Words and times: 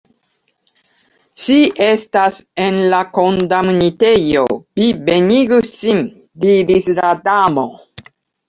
"Ŝi 1.41 1.57
estas 1.87 2.39
en 2.63 2.79
la 2.93 3.03
kondamnitejo, 3.19 4.47
vi 4.81 4.89
venigu 5.11 5.61
ŝin," 5.75 6.03
diris 6.47 6.93
la 7.03 7.13
Damo. 7.29 7.69